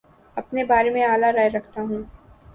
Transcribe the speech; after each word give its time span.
اپنے 0.37 0.63
بارے 0.69 0.89
میں 0.89 1.03
اعلی 1.05 1.31
رائے 1.35 1.49
رکھتا 1.49 1.81
ہوں 1.81 2.01